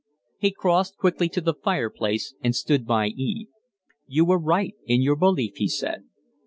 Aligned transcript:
He 0.39 0.49
crossed 0.49 0.97
quickly 0.97 1.29
to 1.29 1.41
the 1.41 1.53
fireplace 1.53 2.33
and 2.43 2.55
stood 2.55 2.87
by 2.87 3.09
Eve. 3.09 3.49
"You 4.07 4.25
were 4.25 4.39
right 4.39 4.73
in 4.87 5.03
your 5.03 5.15
belief," 5.15 5.57
he 5.57 5.67
said. 5.67 6.05